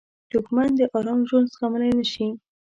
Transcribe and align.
دښمن 0.31 0.69
د 0.79 0.81
آرام 0.97 1.19
ژوند 1.29 1.51
زغملی 1.53 1.91
نه 1.99 2.05
شي 2.11 2.27